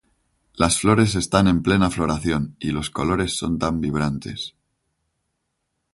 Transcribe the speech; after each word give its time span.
Las 0.55 0.79
flores 0.79 1.13
están 1.13 1.47
en 1.47 1.61
plena 1.61 1.91
floración 1.91 2.55
y 2.59 2.71
los 2.71 2.89
colores 2.89 3.37
son 3.37 3.59
tan 3.59 3.79
vibrantes. 3.81 4.55